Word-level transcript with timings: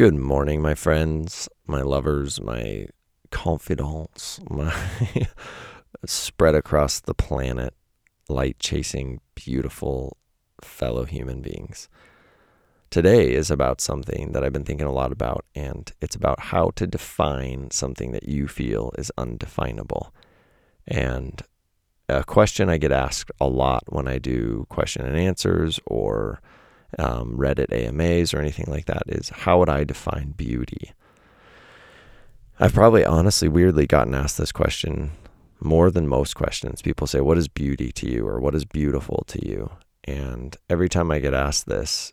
Good 0.00 0.14
morning, 0.14 0.62
my 0.62 0.74
friends, 0.74 1.46
my 1.66 1.82
lovers, 1.82 2.40
my 2.40 2.86
confidants, 3.30 4.40
my 4.48 4.74
spread 6.06 6.54
across 6.54 7.00
the 7.00 7.12
planet, 7.12 7.74
light 8.26 8.58
chasing, 8.58 9.20
beautiful 9.34 10.16
fellow 10.62 11.04
human 11.04 11.42
beings. 11.42 11.90
Today 12.88 13.34
is 13.34 13.50
about 13.50 13.82
something 13.82 14.32
that 14.32 14.42
I've 14.42 14.54
been 14.54 14.64
thinking 14.64 14.86
a 14.86 14.90
lot 14.90 15.12
about, 15.12 15.44
and 15.54 15.92
it's 16.00 16.16
about 16.16 16.40
how 16.44 16.70
to 16.76 16.86
define 16.86 17.70
something 17.70 18.12
that 18.12 18.26
you 18.26 18.48
feel 18.48 18.92
is 18.96 19.12
undefinable. 19.18 20.14
And 20.88 21.42
a 22.08 22.24
question 22.24 22.70
I 22.70 22.78
get 22.78 22.90
asked 22.90 23.32
a 23.38 23.48
lot 23.48 23.82
when 23.90 24.08
I 24.08 24.16
do 24.16 24.64
question 24.70 25.04
and 25.04 25.18
answers 25.18 25.78
or 25.84 26.40
um, 26.98 27.36
Reddit 27.36 27.72
AMAs 27.72 28.34
or 28.34 28.38
anything 28.40 28.66
like 28.68 28.86
that 28.86 29.02
is 29.06 29.28
how 29.30 29.58
would 29.58 29.68
I 29.68 29.84
define 29.84 30.32
beauty? 30.32 30.92
I've 32.58 32.74
probably 32.74 33.04
honestly, 33.04 33.48
weirdly 33.48 33.86
gotten 33.86 34.14
asked 34.14 34.36
this 34.36 34.52
question 34.52 35.12
more 35.60 35.90
than 35.90 36.08
most 36.08 36.34
questions. 36.34 36.82
People 36.82 37.06
say, 37.06 37.20
What 37.20 37.38
is 37.38 37.48
beauty 37.48 37.92
to 37.92 38.10
you? 38.10 38.26
or 38.26 38.40
What 38.40 38.54
is 38.54 38.64
beautiful 38.64 39.24
to 39.28 39.46
you? 39.46 39.70
And 40.04 40.56
every 40.68 40.88
time 40.88 41.10
I 41.10 41.18
get 41.18 41.34
asked 41.34 41.66
this, 41.66 42.12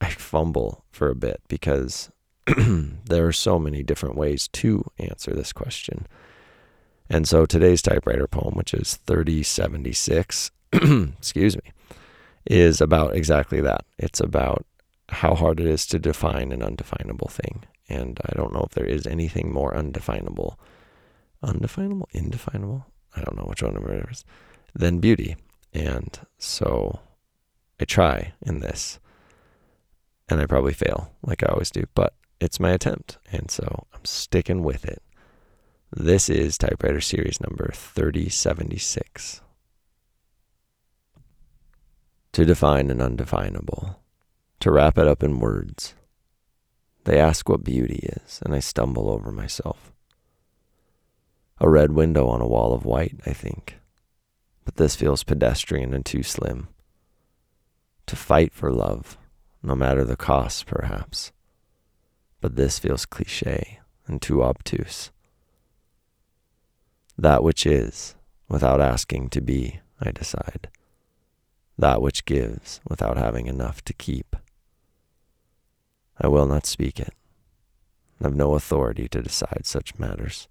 I 0.00 0.10
fumble 0.10 0.84
for 0.90 1.10
a 1.10 1.14
bit 1.14 1.40
because 1.48 2.10
there 2.46 3.26
are 3.26 3.32
so 3.32 3.58
many 3.58 3.82
different 3.82 4.16
ways 4.16 4.48
to 4.48 4.84
answer 4.98 5.32
this 5.32 5.52
question. 5.52 6.06
And 7.08 7.26
so 7.26 7.44
today's 7.44 7.82
typewriter 7.82 8.26
poem, 8.26 8.54
which 8.54 8.72
is 8.72 8.96
3076, 9.06 10.50
excuse 10.72 11.56
me, 11.56 11.72
is 12.46 12.80
about 12.80 13.14
exactly 13.14 13.60
that. 13.60 13.84
It's 13.98 14.20
about 14.20 14.66
how 15.08 15.34
hard 15.34 15.60
it 15.60 15.66
is 15.66 15.86
to 15.86 15.98
define 15.98 16.52
an 16.52 16.62
undefinable 16.62 17.28
thing. 17.28 17.64
And 17.88 18.20
I 18.24 18.32
don't 18.36 18.52
know 18.52 18.64
if 18.66 18.74
there 18.74 18.86
is 18.86 19.06
anything 19.06 19.52
more 19.52 19.76
undefinable, 19.76 20.58
undefinable, 21.42 22.08
indefinable, 22.12 22.86
I 23.16 23.22
don't 23.22 23.36
know 23.36 23.44
which 23.44 23.62
one 23.62 23.76
of 23.76 23.84
it 23.86 24.08
is, 24.10 24.24
than 24.74 25.00
beauty. 25.00 25.36
And 25.72 26.18
so 26.38 27.00
I 27.80 27.84
try 27.84 28.34
in 28.42 28.60
this, 28.60 29.00
and 30.28 30.40
I 30.40 30.46
probably 30.46 30.74
fail 30.74 31.12
like 31.22 31.42
I 31.42 31.46
always 31.46 31.70
do, 31.70 31.86
but 31.94 32.14
it's 32.40 32.60
my 32.60 32.70
attempt. 32.70 33.18
And 33.32 33.50
so 33.50 33.86
I'm 33.92 34.04
sticking 34.04 34.62
with 34.62 34.84
it. 34.84 35.02
This 35.92 36.30
is 36.30 36.56
typewriter 36.56 37.00
series 37.00 37.40
number 37.40 37.72
3076. 37.74 39.40
To 42.40 42.46
define 42.46 42.90
an 42.90 43.02
undefinable, 43.02 44.00
to 44.60 44.70
wrap 44.70 44.96
it 44.96 45.06
up 45.06 45.22
in 45.22 45.40
words. 45.40 45.92
They 47.04 47.20
ask 47.20 47.46
what 47.50 47.62
beauty 47.62 48.08
is, 48.14 48.40
and 48.42 48.54
I 48.54 48.60
stumble 48.60 49.10
over 49.10 49.30
myself. 49.30 49.92
A 51.58 51.68
red 51.68 51.92
window 51.92 52.28
on 52.28 52.40
a 52.40 52.46
wall 52.46 52.72
of 52.72 52.86
white, 52.86 53.20
I 53.26 53.34
think. 53.34 53.76
But 54.64 54.76
this 54.76 54.96
feels 54.96 55.22
pedestrian 55.22 55.92
and 55.92 56.02
too 56.02 56.22
slim. 56.22 56.68
To 58.06 58.16
fight 58.16 58.54
for 58.54 58.72
love, 58.72 59.18
no 59.62 59.74
matter 59.74 60.02
the 60.02 60.16
cost, 60.16 60.64
perhaps. 60.64 61.32
But 62.40 62.56
this 62.56 62.78
feels 62.78 63.04
cliche 63.04 63.80
and 64.06 64.22
too 64.22 64.42
obtuse 64.42 65.10
that 67.18 67.42
which 67.42 67.66
is, 67.66 68.14
without 68.48 68.80
asking 68.80 69.28
to 69.28 69.42
be, 69.42 69.80
I 70.00 70.10
decide. 70.10 70.70
That 71.80 72.02
which 72.02 72.26
gives, 72.26 72.78
without 72.86 73.16
having 73.16 73.46
enough 73.46 73.82
to 73.84 73.94
keep. 73.94 74.36
I 76.20 76.28
will 76.28 76.44
not 76.44 76.66
speak 76.66 77.00
it. 77.00 77.14
I 78.20 78.24
have 78.24 78.36
no 78.36 78.52
authority 78.52 79.08
to 79.08 79.22
decide 79.22 79.62
such 79.64 79.98
matters. 79.98 80.46